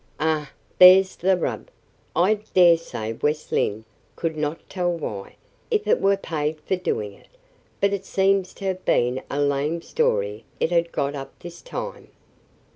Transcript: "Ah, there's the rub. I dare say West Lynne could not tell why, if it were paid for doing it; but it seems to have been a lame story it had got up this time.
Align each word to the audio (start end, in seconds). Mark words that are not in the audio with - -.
"Ah, 0.19 0.49
there's 0.79 1.15
the 1.15 1.37
rub. 1.37 1.67
I 2.15 2.39
dare 2.55 2.77
say 2.77 3.13
West 3.13 3.51
Lynne 3.51 3.85
could 4.15 4.35
not 4.35 4.67
tell 4.67 4.91
why, 4.91 5.35
if 5.69 5.85
it 5.85 6.01
were 6.01 6.17
paid 6.17 6.59
for 6.61 6.75
doing 6.75 7.13
it; 7.13 7.27
but 7.79 7.93
it 7.93 8.03
seems 8.05 8.55
to 8.55 8.65
have 8.65 8.83
been 8.83 9.21
a 9.29 9.39
lame 9.39 9.83
story 9.83 10.43
it 10.59 10.71
had 10.71 10.91
got 10.91 11.13
up 11.13 11.37
this 11.37 11.61
time. 11.61 12.07